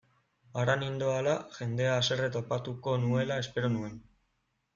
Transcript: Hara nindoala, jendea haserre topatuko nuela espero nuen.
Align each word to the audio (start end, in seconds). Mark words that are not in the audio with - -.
Hara 0.61 0.75
nindoala, 0.83 1.35
jendea 1.57 1.91
haserre 1.99 2.31
topatuko 2.39 2.97
nuela 3.05 3.39
espero 3.45 3.71
nuen. 3.77 4.03